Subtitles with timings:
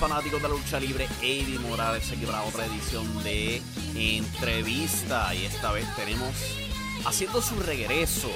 [0.00, 1.06] fanáticos de la lucha libre.
[1.20, 3.60] Eddie Morales aquí para otra edición de
[3.94, 5.34] entrevista.
[5.34, 6.34] Y esta vez tenemos
[7.04, 8.30] haciendo su regreso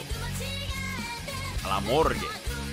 [1.65, 2.27] a la morgue,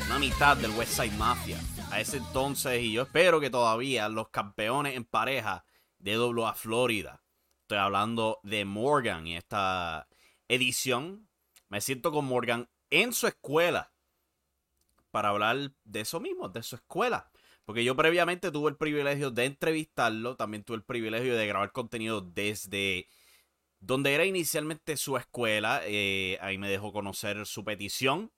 [0.07, 1.57] una mitad del West Side Mafia.
[1.89, 5.63] A ese entonces, y yo espero que todavía los campeones en pareja
[5.97, 7.23] de WA Florida.
[7.61, 10.09] Estoy hablando de Morgan y esta
[10.49, 11.29] edición
[11.69, 13.93] me siento con Morgan en su escuela
[15.11, 17.30] para hablar de eso mismo, de su escuela.
[17.65, 22.21] Porque yo previamente tuve el privilegio de entrevistarlo, también tuve el privilegio de grabar contenido
[22.21, 23.07] desde
[23.79, 25.81] donde era inicialmente su escuela.
[25.85, 28.31] Eh, ahí me dejó conocer su petición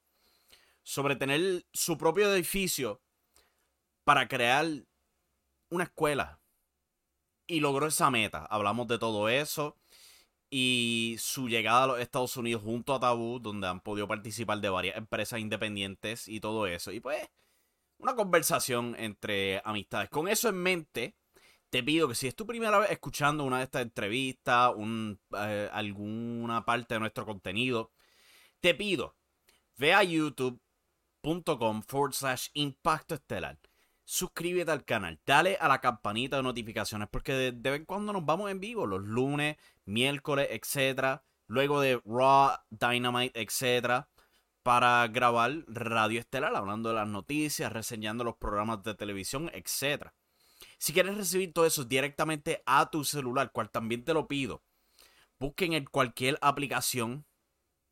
[0.84, 3.02] sobre tener su propio edificio
[4.04, 4.66] para crear
[5.70, 6.40] una escuela.
[7.46, 8.46] Y logró esa meta.
[8.46, 9.78] Hablamos de todo eso.
[10.50, 14.70] Y su llegada a los Estados Unidos junto a Tabú, donde han podido participar de
[14.70, 16.92] varias empresas independientes y todo eso.
[16.92, 17.28] Y pues
[17.98, 20.10] una conversación entre amistades.
[20.10, 21.16] Con eso en mente,
[21.70, 25.70] te pido que si es tu primera vez escuchando una de estas entrevistas, un, eh,
[25.72, 27.92] alguna parte de nuestro contenido,
[28.60, 29.16] te pido,
[29.78, 33.60] ve a youtube.com forward slash impacto estelar.
[34.06, 38.14] Suscríbete al canal, dale a la campanita de notificaciones porque de, de vez en cuando
[38.14, 41.24] nos vamos en vivo, los lunes, miércoles, etcétera.
[41.48, 44.10] Luego de Raw, Dynamite, etcétera
[44.64, 50.12] para grabar Radio Estelar, hablando de las noticias, reseñando los programas de televisión, etc.
[50.78, 54.64] Si quieres recibir todo eso directamente a tu celular, cual también te lo pido,
[55.38, 57.26] busquen en cualquier aplicación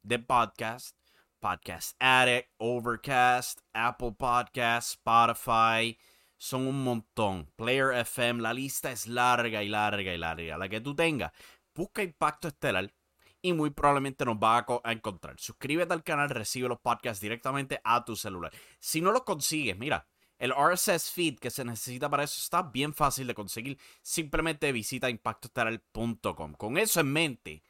[0.01, 0.97] de podcast,
[1.39, 5.97] Podcast Addict, Overcast, Apple Podcast, Spotify,
[6.37, 7.51] son un montón.
[7.55, 10.57] Player FM, la lista es larga y larga y larga.
[10.57, 11.31] La que tú tengas,
[11.73, 12.93] busca Impacto Estelar
[13.41, 15.39] y muy probablemente nos va a, encontrar.
[15.39, 18.51] Suscríbete al canal, recibe los podcasts directamente a tu celular.
[18.79, 20.07] Si no los consigues, mira,
[20.37, 23.77] el RSS feed que se necesita para eso está bien fácil de conseguir.
[24.01, 26.53] Simplemente visita impactoestelar.com.
[26.53, 27.63] Con eso en mente,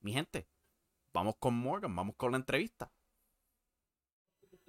[0.00, 0.46] mi gente,
[1.12, 2.90] vamos con Morgan, vamos con la entrevista.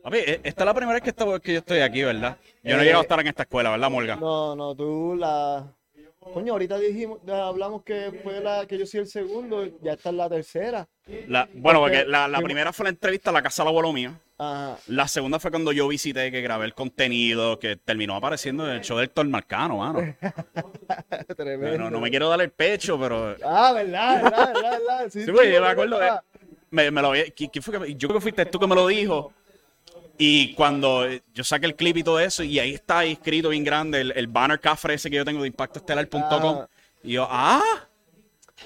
[0.04, 2.38] Papi, e, esta es la primera vez que, que yo estoy aquí, ¿verdad?
[2.64, 4.20] Yo no he llegado a estar en esta escuela, ¿verdad, Morgan?
[4.20, 5.76] No, no, tú la,
[6.34, 10.18] Coño, ahorita dijimos, hablamos que fue la que yo soy el segundo, ya está en
[10.18, 10.88] la tercera.
[11.28, 14.14] La, bueno, porque, la, primera fue la entrevista a la casa del abuelo mío.
[14.88, 18.82] La segunda fue cuando yo visité, que grabé el contenido, que terminó apareciendo en el
[18.82, 20.16] show del Héctor Marcano, mano.
[21.38, 21.90] Tremendo.
[21.90, 23.36] No, me quiero dar el pecho, pero.
[23.44, 25.10] Ah, verdad, verdad, verdad.
[25.10, 26.00] Sí, pues, yo me acuerdo.
[26.70, 29.34] me, me lo, ¿quién fue que, yo creo que fuiste tú que me lo dijo.
[30.18, 34.02] Y cuando yo saqué el clip y todo eso, y ahí está escrito bien grande
[34.02, 36.62] el, banner cafre ese que yo tengo de impactoestelar.com.
[36.62, 36.68] Ah.
[37.04, 37.62] Y yo, ah.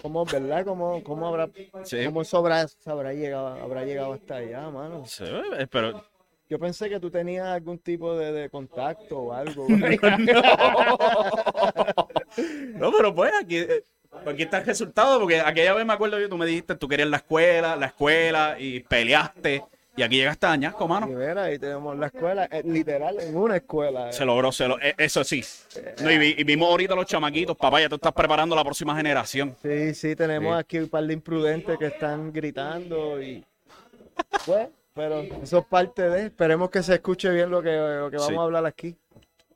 [0.01, 0.65] ¿Cómo, verdad?
[0.65, 1.49] ¿Cómo, cómo habrá,
[2.05, 2.65] cómo eso habrá,
[3.13, 5.03] llegado, habrá llegado hasta allá, mano?
[5.05, 6.05] Sí, eh, pero...
[6.49, 9.67] Yo pensé que tú tenías algún tipo de, contacto o algo.
[12.75, 13.85] no, pero pues aquí, eh,
[14.25, 17.07] aquí está el resultado, porque aquella vez me acuerdo que tú me dijiste, tú querías
[17.07, 19.63] la escuela, la escuela, y peleaste.
[19.95, 21.07] Y aquí llegaste a Añasco, mano.
[21.07, 24.09] Y mira, ahí tenemos la escuela, eh, literal, en una escuela.
[24.09, 24.13] Eh.
[24.13, 25.43] Se logró, se lo, eh, eso sí.
[25.99, 29.55] y, vimos ahorita los chamaquitos, papá, ya tú estás preparando la próxima generación.
[29.61, 33.43] Sí, sí, tenemos aquí un par de imprudentes que están gritando y...
[34.45, 36.25] Pues, pero eso es parte de...
[36.27, 38.95] Esperemos que se escuche bien lo que, lo que vamos a hablar aquí.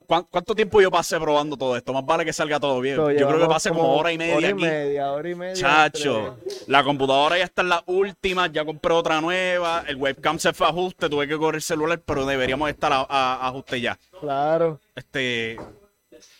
[0.06, 1.92] ¿Cuánto tiempo yo pasé probando todo esto?
[1.92, 2.96] Más vale que salga todo bien.
[2.96, 4.36] yo creo que pasé como, hora y media.
[4.36, 4.62] Hora y aquí.
[4.62, 5.54] media, hora y media.
[5.54, 10.52] Chacho, la computadora ya está en la última, ya compré otra nueva, el webcam se
[10.52, 13.98] fue a ajuste, tuve que correr el celular, pero deberíamos estar a, ajuste ya.
[14.20, 14.80] Claro.
[14.94, 15.58] Este,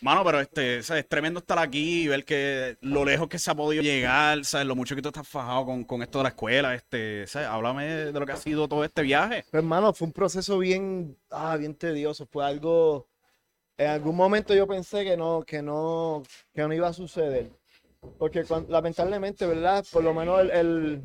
[0.01, 1.03] Mano, pero este, ¿sabes?
[1.03, 4.67] es tremendo estar aquí y ver que lo lejos que se ha podido llegar, ¿sabes?
[4.67, 7.47] Lo mucho que tú estás fajado con, con esto de la escuela, este, ¿sabes?
[7.47, 9.45] Háblame de lo que ha sido todo este viaje.
[9.49, 12.25] Pues, hermano, fue un proceso bien, ah, bien tedioso.
[12.25, 13.07] Fue algo,
[13.77, 17.49] en algún momento yo pensé que no, que no, que no iba a suceder.
[18.17, 19.85] Porque lamentablemente, ¿verdad?
[19.91, 21.01] Por lo menos el,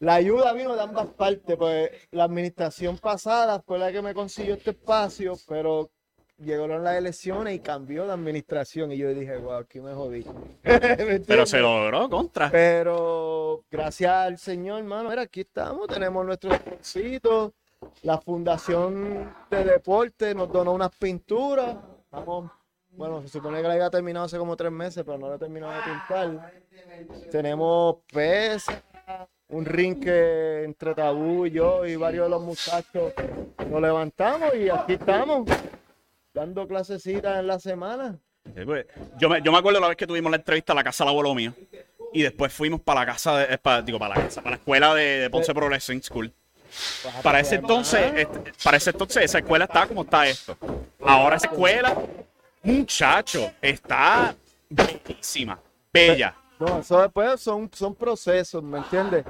[0.00, 1.56] la ayuda vino de ambas partes.
[1.56, 5.90] Pues la administración pasada fue la que me consiguió este espacio, pero
[6.38, 8.92] llegaron las elecciones y cambió la administración.
[8.92, 10.24] Y yo dije, wow, aquí me jodí.
[11.26, 12.50] Pero se logró contra.
[12.50, 16.50] Pero gracias al Señor, hermano, mira, aquí estamos, tenemos nuestro
[16.80, 17.54] sitio.
[18.02, 21.76] La Fundación de Deporte nos donó unas pinturas.
[22.10, 22.50] Vamos,
[22.90, 25.38] bueno, se supone que la había terminado hace como tres meses, pero no la he
[25.38, 26.52] terminado de pintar.
[27.30, 28.82] Tenemos pesas,
[29.48, 33.12] un ring que entre Tabú y yo y varios de los muchachos
[33.68, 35.48] nos levantamos y aquí estamos
[36.32, 38.18] dando clasecitas en la semana.
[38.64, 38.86] Pues,
[39.18, 41.10] yo, me, yo me acuerdo la vez que tuvimos la entrevista a la casa del
[41.10, 41.52] abuelo mío.
[42.12, 44.94] Y después fuimos para la casa, de, para, digo, para la casa, para la escuela
[44.94, 46.32] de, Ponce Pro Wrestling School.
[47.22, 50.56] Para ese entonces, este, para ese entonces esa escuela estaba como está esto.
[51.00, 51.96] Ahora esa escuela,
[52.62, 54.34] muchacho, está
[54.68, 55.58] bellísima,
[55.92, 56.34] bella.
[56.58, 59.24] No, eso después son, son procesos, ¿me entiendes?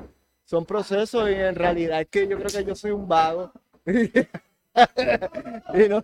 [0.44, 3.52] Son procesos y en realidad es que yo creo que yo soy un vago.
[3.86, 6.02] y, no,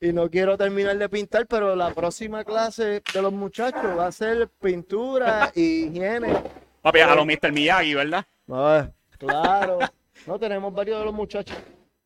[0.00, 4.12] y no quiero terminar de pintar, pero la próxima clase de los muchachos va a
[4.12, 6.34] ser pintura y higiene.
[6.82, 7.52] Papi, a lo Mr.
[7.52, 8.26] Miyagi, ¿verdad?
[9.18, 9.78] claro.
[10.26, 11.56] No, tenemos varios de los muchachos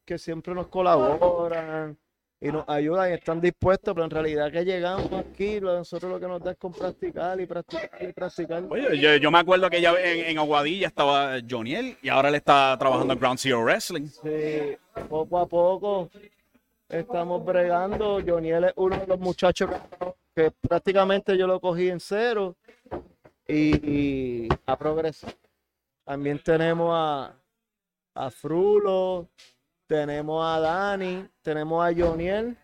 [0.05, 1.96] que siempre nos colaboran
[2.40, 6.26] y nos ayudan y están dispuestos, pero en realidad que llegamos aquí, nosotros lo que
[6.26, 8.64] nos da es con practicar y practicar y practicar.
[8.69, 12.76] Oye, yo, me acuerdo que ya en, en, Aguadilla estaba Joniel y ahora él está
[12.78, 14.06] trabajando en Ground Zero Wrestling.
[14.06, 14.76] Sí,
[15.08, 16.11] poco a poco
[16.90, 18.20] estamos bregando.
[18.26, 19.70] Joniel es uno de los muchachos
[20.34, 22.56] que, prácticamente yo lo cogí en cero
[23.46, 25.34] y, a progresar.
[26.05, 27.34] También tenemos a,
[28.14, 29.30] a Frulo,
[29.86, 32.56] tenemos a Dani, tenemos a Joniel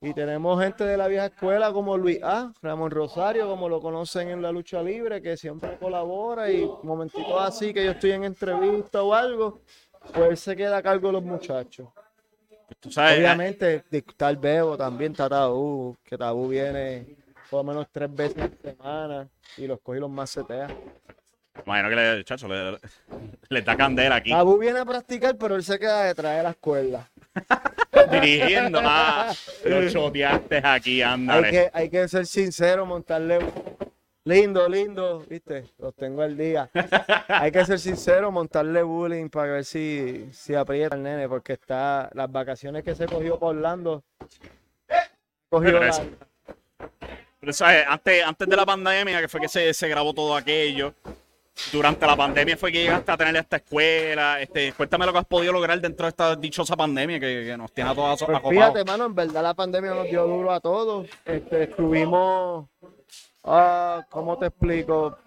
[0.00, 4.28] y tenemos gente de la vieja escuela como Luis A, Ramón Rosario, como lo conocen
[4.28, 9.02] en la lucha libre, que siempre colabora y momentitos así que yo estoy en entrevista
[9.02, 9.60] o algo,
[10.14, 11.88] pues se queda a cargo de los muchachos.
[12.80, 13.84] Pues Obviamente,
[14.16, 17.16] tal Bebo también está Tabú, que Tabú viene
[17.50, 20.70] por lo menos tres veces a la semana y los coge los más seteas.
[21.66, 22.78] Imagino que le, chacho, le,
[23.48, 24.32] le, da candela aquí.
[24.32, 27.08] Abu viene a practicar, pero él se queda detrás de la escuela.
[28.10, 28.80] Dirigiendo.
[28.82, 29.32] Ah,
[29.64, 31.46] lo choteaste aquí, ándale.
[31.46, 33.38] Hay que, hay que ser sincero, montarle.
[34.24, 36.68] Lindo, lindo, viste, los tengo al día.
[37.28, 42.10] hay que ser sincero, montarle bullying para ver si, si aprieta el nene, porque está
[42.12, 44.04] las vacaciones que se cogió por Orlando.
[45.48, 45.92] Cogió pero,
[47.40, 47.86] pero ¿sabes?
[47.88, 50.92] Antes, antes de la pandemia, que fue que se, se grabó todo aquello,
[51.72, 54.40] durante la pandemia fue que llegaste a tener esta escuela.
[54.40, 57.90] Este, cuéntame lo que has podido lograr dentro de esta dichosa pandemia que, nos tiene
[57.90, 61.08] a todos pues Fíjate, mano, en verdad la pandemia nos dio duro a todos.
[61.24, 62.68] Este, estuvimos,
[63.44, 65.18] ah, ¿cómo te explico?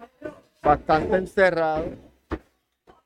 [0.62, 1.86] Bastante encerrados.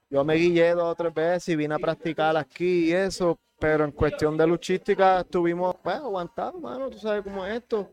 [0.09, 3.85] Yo me guillé dos o tres veces y vine a practicar aquí y eso, pero
[3.85, 7.91] en cuestión de luchística estuvimos pues, aguantados, mano, tú sabes cómo es esto.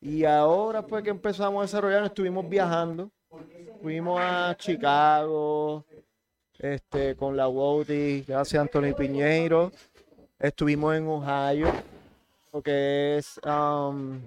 [0.00, 3.12] Y ahora pues que empezamos a desarrollar, estuvimos viajando
[3.80, 5.84] fuimos a Chicago
[6.58, 9.72] este, con la WODI, gracias Anthony Piñeiro.
[10.38, 11.72] Estuvimos en Ohio,
[12.52, 14.20] lo que es um,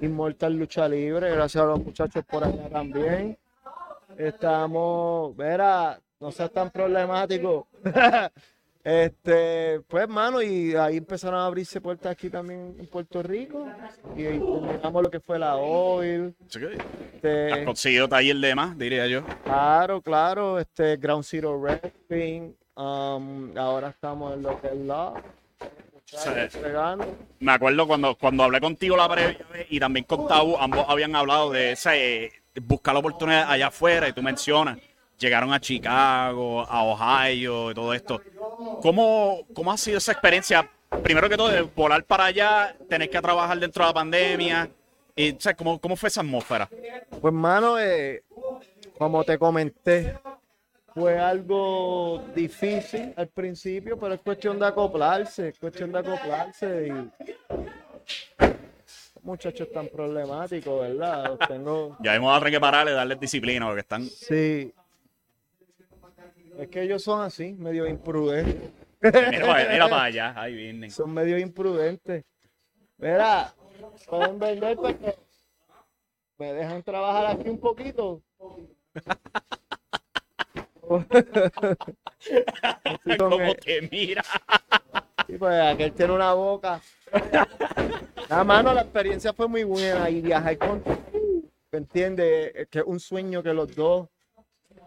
[0.00, 3.38] Inmortal Lucha Libre, gracias a los muchachos por allá también.
[4.16, 7.66] Estamos, verá, no seas tan problemático.
[8.82, 13.66] Este, pues, hermano, y ahí empezaron a abrirse puertas aquí también en Puerto Rico.
[14.16, 16.34] Y terminamos lo que fue la OIL.
[16.48, 19.22] Este, ¿Has conseguido taller de más, diría yo?
[19.44, 20.58] Claro, claro.
[20.58, 22.52] Este, Ground Zero Wrestling.
[22.74, 25.12] Um, ahora estamos en lo que es la.
[27.38, 31.14] me acuerdo cuando, cuando hablé contigo la previa vez y también con Tabu, ambos habían
[31.14, 32.32] hablado de ese,
[32.62, 34.78] buscar la oportunidad allá afuera y tú mencionas
[35.20, 38.20] llegaron a Chicago, a Ohio y todo esto.
[38.82, 40.70] ¿Cómo, cómo ha sido esa experiencia?
[41.02, 44.70] Primero que todo, de volar para allá, tener que trabajar dentro de la pandemia.
[45.14, 46.68] Y, ¿cómo, ¿Cómo fue esa atmósfera?
[47.20, 48.22] Pues, mano, eh,
[48.98, 50.18] como te comenté,
[50.94, 57.10] fue algo difícil al principio, pero es cuestión de acoplarse, es cuestión de acoplarse y
[59.22, 61.38] muchachos tan problemáticos, ¿verdad?
[61.46, 61.96] Tengo...
[62.00, 64.04] Ya hemos a tener que pararle, darles disciplina porque están...
[64.04, 64.72] Sí,
[66.62, 68.70] es que ellos son así, medio imprudentes.
[69.02, 70.90] Mira, para allá, ahí vienen.
[70.90, 72.24] Son medio imprudentes.
[72.98, 73.54] Mira,
[74.08, 75.14] pueden vender, pero
[76.38, 78.22] me dejan trabajar aquí un poquito.
[82.84, 84.22] Así con ¿Cómo el- te mira?
[85.26, 86.80] Sí, pues aquel tiene una boca.
[88.28, 90.82] Nada, mano, la experiencia fue muy buena y viajar con.
[91.72, 92.52] ¿Me entiendes?
[92.54, 94.08] Es Que es un sueño que los dos.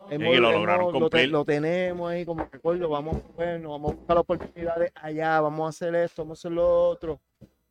[0.09, 1.29] Que lo lograron lo, te- cumplir.
[1.29, 5.69] lo tenemos ahí, como que coño, vamos bueno, vamos a buscar oportunidades allá, vamos a
[5.69, 7.19] hacer esto, vamos a hacer lo otro.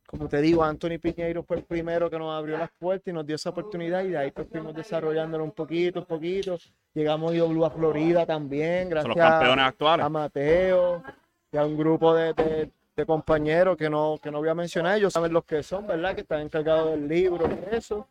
[0.07, 3.25] Como te digo, Anthony Piñeiro fue el primero que nos abrió las puertas y nos
[3.25, 6.57] dio esa oportunidad y de ahí pues fuimos desarrollándolo un poquito, un poquito.
[6.93, 10.05] Llegamos a a Florida también, gracias los campeones actuales.
[10.05, 11.03] a Mateo
[11.51, 14.97] y a un grupo de, de- de compañeros que no, que no voy a mencionar,
[14.99, 16.13] ellos saben los que son, ¿verdad?
[16.13, 18.07] Que están encargados del libro y eso,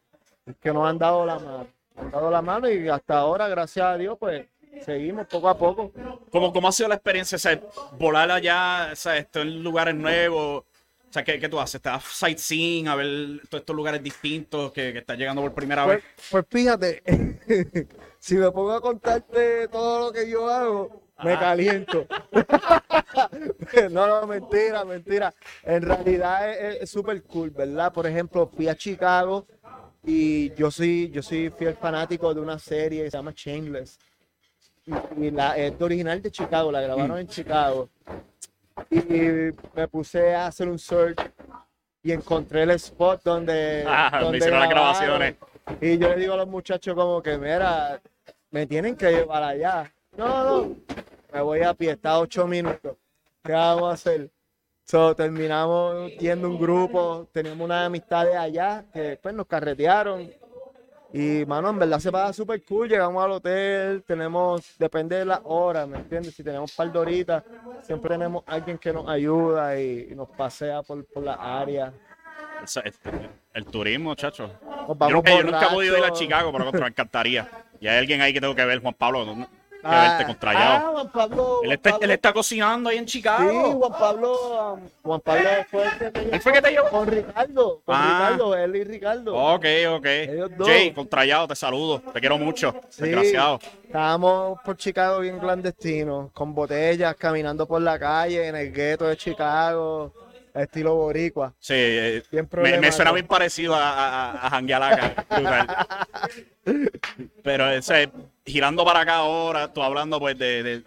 [0.60, 1.66] que nos han dado la mano.
[1.94, 4.46] Dado la mano y hasta ahora, gracias a Dios, pues
[4.84, 5.92] seguimos poco a poco.
[6.30, 7.36] ¿Cómo, ¿Cómo ha sido la experiencia?
[7.36, 7.60] O sea,
[7.98, 10.64] volar allá, o sea, esto en lugares nuevos.
[10.64, 11.80] O sea, ¿qué, qué tú haces?
[11.82, 13.06] ¿Te das sightseeing a ver
[13.48, 16.04] todos estos lugares distintos que, que estás llegando por primera Pues, vez?
[16.30, 17.02] pues fíjate,
[18.18, 22.06] si me pongo a contarte todo lo que yo hago, me caliento.
[23.90, 25.34] no, no, mentira, mentira.
[25.62, 27.92] En realidad es súper cool, ¿verdad?
[27.92, 29.46] Por ejemplo, fui a Chicago
[30.04, 33.98] y yo soy, yo soy fiel fanático de una serie que se llama Shameless.
[35.16, 37.88] Y la, es original de Chicago, la grabaron en Chicago.
[38.90, 39.00] Y
[39.74, 41.20] me puse a hacer un search
[42.02, 45.36] y encontré el spot donde, Ah, donde hicieron las grabaciones.
[45.80, 48.00] Y yo le digo a los muchachos como que, mira,
[48.50, 49.92] me tienen que llevar allá.
[50.16, 50.76] No, no,
[51.32, 52.96] me voy a pie, está ocho minutos.
[53.44, 54.30] ¿Qué vamos a hacer?
[54.84, 60.30] So, terminamos yendo un grupo, teníamos unas amistades allá que después nos carretearon.
[61.14, 62.88] Y, mano, en verdad se pasa súper cool.
[62.88, 66.34] Llegamos al hotel, tenemos, depende de la hora, ¿me entiendes?
[66.34, 67.42] Si tenemos par de horitas,
[67.82, 71.92] siempre tenemos alguien que nos ayuda y, y nos pasea por, por la área.
[72.84, 74.50] El, el turismo, chacho.
[75.08, 76.12] Yo, nunca- yo nunca he podido ir a.
[76.12, 77.48] Chicago, pero me encantaría.
[77.80, 79.24] Y hay alguien ahí que tengo que ver, Juan Pablo.
[79.26, 79.46] ¿no?
[79.82, 80.86] Que Ah, verte con Trayado.
[80.86, 81.42] ah, Juan Pablo.
[81.62, 82.04] él, Juan está, Pablo.
[82.04, 83.72] él está cocinando ahí en Sí, Chicago.
[83.72, 86.88] Juan Pablo, um, Juan Pablo fue el que me ¿Él fue que te llevó?
[86.88, 88.28] Con Ricardo, con Ah.
[88.30, 89.34] Ricardo, él y Ricardo.
[89.34, 90.06] Ok, ok.
[90.64, 92.00] Jay, con Trayado, te saludo.
[92.12, 92.74] Te quiero mucho.
[92.90, 93.02] Sí.
[93.02, 93.58] Desgraciado.
[93.84, 99.16] Estábamos por Chicago bien clandestinos, con botellas, caminando por la calle, en el gueto de
[99.16, 100.12] Chicago,
[100.54, 101.52] estilo boricua.
[101.58, 105.96] Sí, eh, Bien me, me suena bien parecido a, a, a.
[107.42, 108.10] Pero ese,
[108.44, 110.82] girando para acá ahora, tú hablando pues de,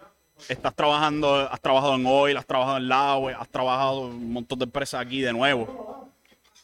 [0.48, 4.58] estás trabajando, has trabajado en Oil, has trabajado en Laue, has trabajado en un montón
[4.58, 6.10] de empresas aquí de nuevo.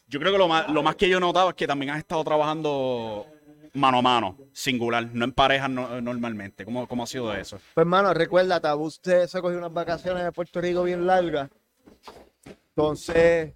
[0.08, 1.98] Yo creo que lo más, lo más que yo he notado es que también has
[1.98, 3.26] estado trabajando
[3.74, 6.64] mano a mano, singular, no en parejas no- normalmente.
[6.66, 7.56] ¿Cómo, ¿Cómo ha sido eso?
[7.74, 8.60] Pues hermano, recuerda,
[9.02, 11.48] se, se cogió unas vacaciones de Puerto Rico bien largas.
[12.76, 13.54] Entonces,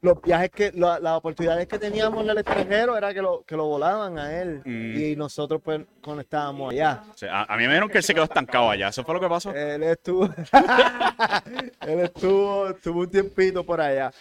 [0.00, 3.56] los viajes que, la- las oportunidades que teníamos en el extranjero era que lo, que
[3.56, 4.60] lo volaban a él.
[4.64, 4.96] Mm.
[5.00, 7.02] Y nosotros pues conectábamos allá.
[7.14, 8.88] O sea, a, a mí me dijeron que él se quedó estancado allá.
[8.88, 9.54] ¿Eso fue lo que pasó?
[9.54, 10.24] Él estuvo,
[11.86, 14.12] él estuvo, estuvo un tiempito por allá.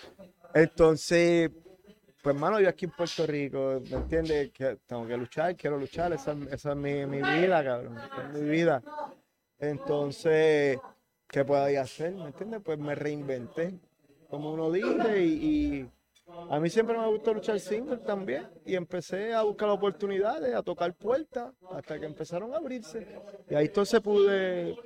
[0.53, 1.49] Entonces,
[2.21, 4.51] pues hermano, yo aquí en Puerto Rico, ¿me entiendes?
[4.51, 8.27] Que tengo que luchar, quiero luchar, esa, es- esa es mi, mi vida, cabrón, esa
[8.27, 8.83] es mi vida.
[9.59, 10.77] Entonces,
[11.27, 12.13] ¿qué puedo hacer?
[12.13, 12.61] ¿Me entiendes?
[12.63, 13.73] Pues me reinventé,
[14.31, 15.87] como uno dice, y,
[16.49, 20.93] a mí siempre me gustó luchar single también, y empecé a buscar oportunidades, a tocar
[20.93, 23.05] puertas, hasta que empezaron a abrirse.
[23.49, 24.77] Y ahí entonces pude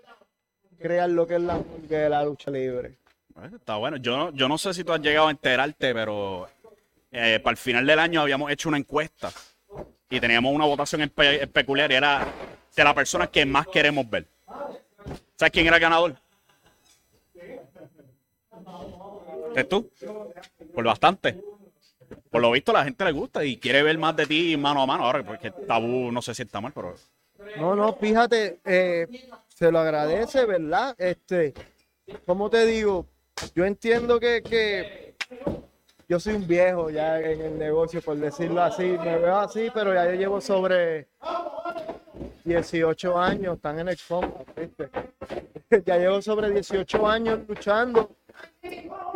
[0.80, 1.62] crear lo que es la,
[2.10, 2.98] la lucha libre.
[3.54, 3.98] Está bueno.
[3.98, 6.48] Yo, yo no sé si tú has llegado a enterarte, pero
[7.12, 9.30] eh, para el final del año habíamos hecho una encuesta
[10.10, 12.26] y teníamos una votación espe- peculiar y era
[12.76, 14.26] de la persona que más queremos ver.
[15.36, 16.16] ¿Sabes quién era el ganador?
[19.56, 19.90] ¿Es tú?
[20.74, 21.42] Por bastante.
[22.30, 24.86] Por lo visto, la gente le gusta y quiere ver más de ti mano a
[24.86, 25.06] mano.
[25.06, 26.94] Ahora, porque tabú no sé si está mal, pero.
[27.58, 29.08] No, no, fíjate, eh,
[29.48, 30.96] se lo agradece, ¿verdad?
[30.98, 31.54] Este,
[32.26, 33.06] como te digo,
[33.56, 35.16] yo entiendo que, que
[36.08, 39.94] yo soy un viejo ya en el negocio, por decirlo así, me veo así, pero
[39.94, 41.08] ya yo llevo sobre
[42.44, 44.90] 18 años, están en el combat, ¿viste?
[45.86, 48.12] Ya llevo sobre 18 años luchando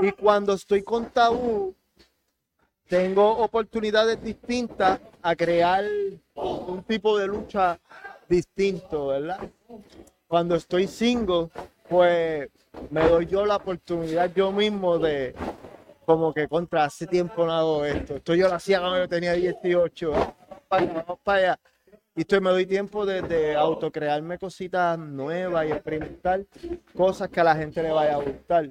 [0.01, 1.75] y cuando estoy con tabú,
[2.87, 5.85] tengo oportunidades distintas a crear
[6.33, 7.79] un tipo de lucha
[8.27, 9.39] distinto, ¿verdad?
[10.27, 11.49] Cuando estoy single,
[11.87, 12.49] pues
[12.89, 15.35] me doy yo la oportunidad yo mismo de,
[16.05, 18.15] como que contra hace tiempo no hago esto.
[18.15, 20.11] Esto yo lo hacía cuando yo tenía 18.
[20.11, 20.33] Vamos
[20.67, 21.59] para allá, vamos para allá.
[22.15, 26.45] Y esto me doy tiempo de, de autocrearme cositas nuevas y experimentar
[26.95, 28.69] cosas que a la gente le vaya a gustar.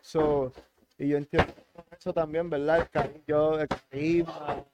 [0.00, 0.52] So,
[0.98, 1.52] Y yo entiendo
[1.98, 2.80] eso también, ¿verdad?
[2.80, 4.64] El cariño, el carisma,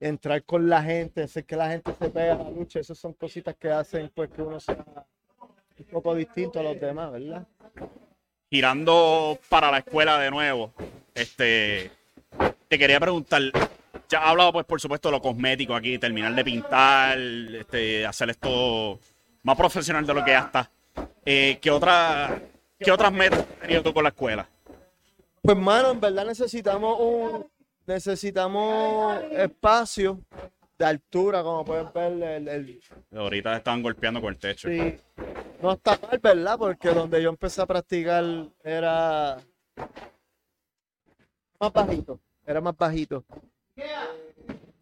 [0.00, 3.14] entrar con la gente, hacer que la gente se pega a la lucha, esas son
[3.14, 4.84] cositas que hacen pues que uno sea
[5.78, 7.46] un poco distinto a los demás, ¿verdad?
[8.50, 10.72] Girando para la escuela de nuevo,
[11.14, 11.90] este,
[12.68, 13.42] te quería preguntar,
[14.08, 18.30] ya has hablado pues por supuesto de lo cosmético aquí, terminar de pintar, este, hacer
[18.30, 18.98] esto
[19.42, 20.70] más profesional de lo que ya está.
[21.24, 22.40] Eh, ¿qué, otra,
[22.78, 24.48] ¿Qué otras metas has tenido tú con la escuela?
[25.42, 27.46] Pues, mano, en verdad necesitamos un
[27.86, 30.20] necesitamos espacio
[30.78, 32.12] de altura, como pueden ver.
[32.22, 32.80] El, el-
[33.16, 34.68] Ahorita estaban golpeando con el techo.
[34.68, 34.96] sí,
[35.62, 36.58] no está mal, ¿verdad?
[36.58, 38.24] Porque donde yo empecé a practicar
[38.62, 39.38] era
[41.60, 43.24] más bajito, era más bajito.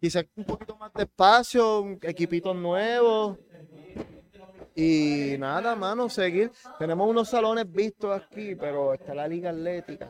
[0.01, 3.37] Quizás un poquito más de espacio, un equipito nuevo.
[4.75, 6.51] Y nada, mano, seguir.
[6.77, 10.09] Tenemos unos salones vistos aquí, pero está la liga atlética.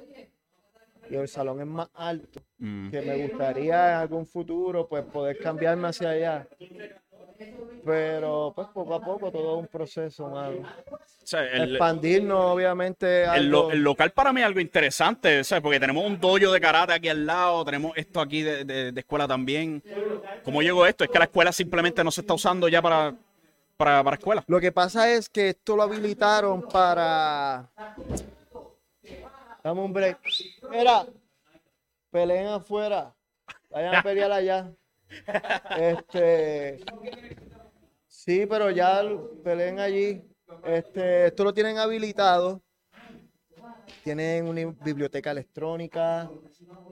[1.10, 2.42] Y el salón es más alto.
[2.58, 2.90] Mm.
[2.90, 6.48] Que me gustaría en algún futuro pues poder cambiarme hacia allá.
[7.84, 10.62] Pero pues poco a poco todo es un proceso, mano.
[10.90, 13.26] O sea, el, Expandirnos, obviamente.
[13.26, 15.62] el lo- el local para mí es algo interesante, ¿sabes?
[15.62, 19.00] Porque tenemos un dojo de karate aquí al lado, tenemos esto aquí de, de- de
[19.00, 19.84] escuela también.
[20.44, 21.04] ¿Cómo llegó esto?
[21.04, 23.14] Es que la escuela simplemente no se está usando ya para,
[23.78, 24.44] para, para escuela.
[24.48, 27.72] Lo que pasa es que esto lo habilitaron para.
[29.64, 30.20] Dame un break.
[30.70, 31.06] Mira,
[32.12, 33.16] peleen afuera.
[33.70, 34.72] Vayan a pelear allá.
[35.78, 36.84] Este.
[38.08, 39.04] Sí, pero ya
[39.44, 40.24] peleen allí.
[40.64, 42.62] Este, esto lo tienen habilitado.
[44.04, 46.30] Tienen una biblioteca electrónica,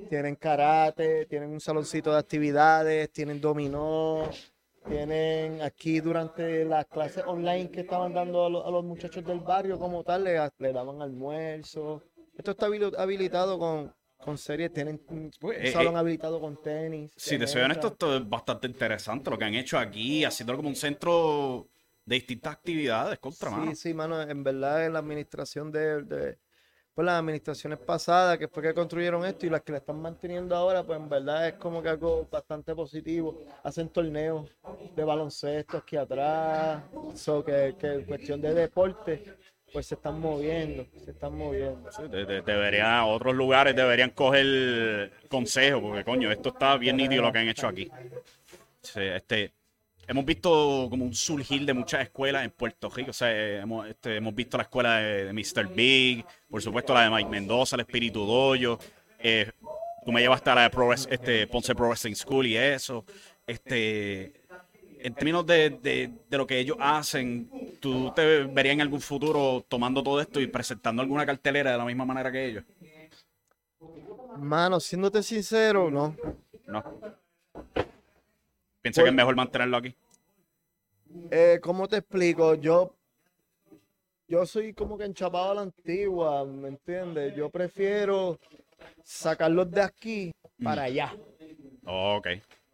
[0.09, 4.27] tienen karate, tienen un saloncito de actividades, tienen dominó,
[4.83, 9.39] tienen aquí durante las clases online que estaban dando a, lo- a los muchachos del
[9.39, 12.03] barrio como tal, le, le daban almuerzo.
[12.37, 16.61] Esto está habili- habilitado con, con series, tienen un, un eh, salón eh, habilitado con
[16.61, 17.11] tenis.
[17.15, 20.69] Si te soy honesto, esto es bastante interesante lo que han hecho aquí, haciéndolo como
[20.69, 21.67] un centro
[22.05, 23.71] de distintas actividades contra mano.
[23.71, 26.37] Sí, sí, mano, en verdad en la administración de, de-
[26.93, 30.55] pues las administraciones pasadas, que fue que construyeron esto y las que la están manteniendo
[30.55, 33.39] ahora, pues en verdad es como que algo bastante positivo.
[33.63, 34.47] Hacen torneos
[34.95, 36.83] de baloncesto aquí atrás,
[37.15, 39.23] so que, que en cuestión de deporte,
[39.71, 41.91] pues se están moviendo, se están moviendo.
[41.91, 47.23] Sí, de- de- debería, otros lugares deberían coger consejo, porque coño, esto está bien nítido
[47.23, 47.89] lo que han hecho aquí.
[48.81, 49.51] Sí, este,
[50.07, 53.11] hemos visto como un surgir de muchas escuelas en Puerto Rico.
[53.11, 55.67] O sea, hemos, este, hemos visto la escuela de, de Mr.
[55.73, 58.77] Big, por supuesto la de Mike Mendoza, el Espíritu Doyo.
[59.19, 59.51] Eh,
[60.05, 63.05] tú me llevaste a la de Pro Wres- este, Ponce Pro Wrestling School y eso.
[63.47, 64.33] Este,
[64.99, 69.65] en términos de, de- de lo que ellos hacen, ¿tú te verías en algún futuro
[69.67, 72.63] tomando todo esto y presentando alguna cartelera de la misma manera que ellos?
[74.37, 76.15] Mano, siéndote sincero, no.
[76.67, 76.83] No.
[78.83, 79.95] Piensa que es mejor mantenerlo aquí.
[81.31, 82.55] Eh, ¿cómo te explico?
[82.55, 82.93] Yo,
[84.27, 87.33] yo soy como que enchapado a la antigua, ¿me entiendes?
[87.33, 88.37] Yo prefiero
[89.01, 91.15] sacarlos de aquí para allá,
[91.85, 92.27] Oh, ok.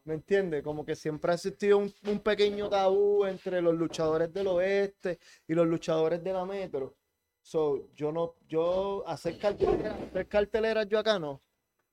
[0.06, 0.64] ¿me entiendes?
[0.64, 5.54] Como que siempre ha existido un, un pequeño tabú entre los luchadores del oeste y
[5.54, 6.96] los luchadores de la metro.
[7.44, 11.40] So, yo no, yo hacer carteleras, hacer carteleras yo acá no.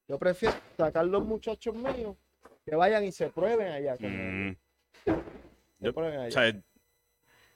[0.09, 2.17] Yo prefiero sacar los muchachos míos
[2.67, 3.95] que vayan y se prueben allá.
[4.01, 4.57] Mm,
[5.81, 6.29] se prueben allá.
[6.29, 6.61] o sea,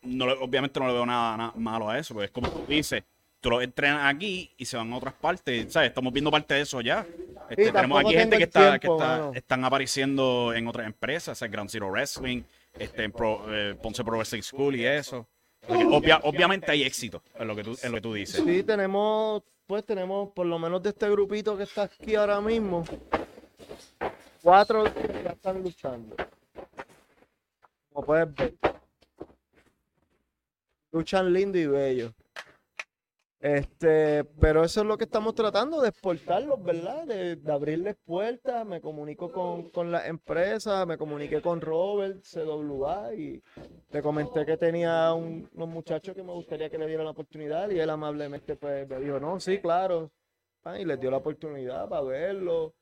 [0.02, 3.02] no obviamente no le veo nada, nada malo a eso, porque es como tú dices,
[3.40, 5.72] tú los entrenas aquí y se van a otras partes.
[5.72, 5.88] ¿sabes?
[5.88, 7.04] Estamos viendo parte de eso ya.
[7.50, 11.50] Este, tenemos aquí gente que, está, tiempo, que está- están apareciendo en otras empresas, el
[11.50, 12.42] Ground Zero Wrestling,
[12.78, 15.26] este, en Pro- eh, Ponce Pro Wrestling School y eso.
[15.68, 18.42] Obvia- obviamente hay éxito en lo que tú, en lo que tú dices.
[18.44, 22.84] Sí, tenemos, pues tenemos por lo menos de este grupito que está aquí ahora mismo,
[24.42, 26.16] cuatro que ya están luchando.
[27.92, 28.54] Como puedes ver.
[30.92, 32.12] Luchan lindo y bello.
[33.40, 37.06] Este, pero eso es lo que estamos tratando de exportarlos, ¿verdad?
[37.06, 38.66] De, abrirles puertas.
[38.66, 43.42] Me comunico con, con las empresas, me comuniqué con Robert, CWA, y
[43.92, 47.70] le comenté que tenía un- unos muchachos que me gustaría que le dieran la oportunidad,
[47.70, 50.10] y él amablemente pues me dijo, no, sí, claro.
[50.62, 52.74] Ah, y les dio la oportunidad para verlo.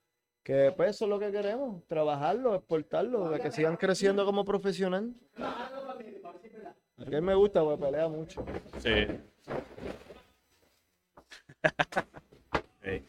[0.49, 5.15] Que pues eso es lo que queremos, trabajarlo, exportarlo, de que sigan creciendo como profesional.
[7.07, 8.47] Que él me gusta, pues pelea mucho.
[8.79, 8.91] Sí.
[12.83, 13.05] Sí.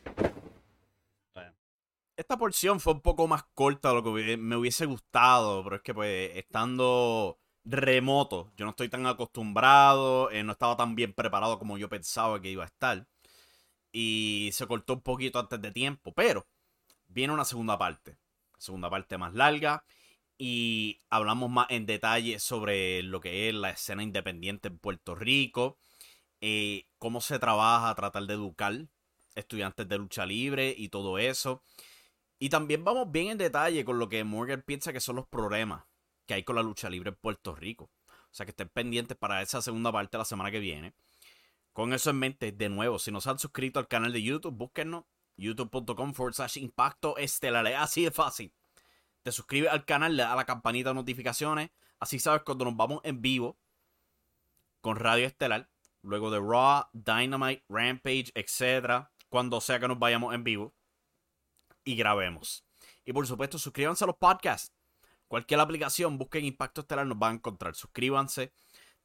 [2.17, 5.81] Esta porción fue un poco más corta de lo que me hubiese gustado, pero es
[5.81, 11.57] que pues estando remoto, yo no estoy tan acostumbrado, eh, no estaba tan bien preparado
[11.57, 13.07] como yo pensaba que iba a estar.
[13.93, 16.45] y se cortó un poquito antes de tiempo, pero
[17.09, 18.17] viene una segunda parte,
[18.57, 19.83] segunda parte más larga
[20.37, 25.77] y hablamos más en detalle sobre lo que es la escena independiente en Puerto Rico,
[26.39, 28.73] eh, cómo se trabaja, tratar de educar
[29.35, 31.61] estudiantes de lucha libre y todo eso.
[32.39, 35.83] Y también vamos bien en detalle con lo que Morgan piensa que son los problemas
[36.25, 37.89] que hay con la lucha libre en Puerto Rico.
[38.07, 40.93] O sea que estén pendientes para esa segunda parte la semana que viene.
[41.73, 44.55] Con eso en mente, de nuevo, si no se han suscrito al canal de YouTube,
[44.55, 45.05] búsquennos
[45.39, 47.65] youtube.com forward slash impacto estelar.
[47.67, 48.53] Es así de fácil.
[49.23, 51.69] Te suscribes al canal, le das a la campanita de notificaciones.
[51.99, 53.57] Así sabes cuando nos vamos en vivo
[54.81, 55.69] con Radio Estelar.
[56.01, 59.07] Luego de Raw, Dynamite, Rampage, etc.
[59.27, 60.73] Cuando sea que nos vayamos en vivo.
[61.83, 62.63] Y grabemos.
[63.05, 64.73] Y por supuesto, suscríbanse a los podcasts.
[65.27, 67.75] Cualquier aplicación, busquen Impacto Estelar, nos van a encontrar.
[67.75, 68.53] Suscríbanse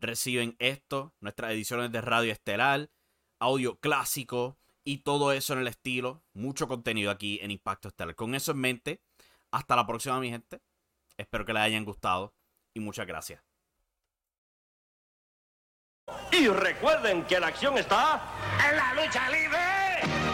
[0.04, 2.90] reciben esto, nuestras ediciones de radio estelar,
[3.38, 6.22] audio clásico y todo eso en el estilo.
[6.34, 8.14] Mucho contenido aquí en Impacto Estelar.
[8.14, 9.02] Con eso en mente,
[9.50, 10.60] hasta la próxima, mi gente.
[11.16, 12.34] Espero que les hayan gustado
[12.74, 13.42] y muchas gracias.
[16.32, 18.22] Y recuerden que la acción está
[18.68, 20.33] en la lucha libre.